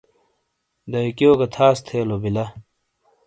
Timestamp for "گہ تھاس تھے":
1.39-1.99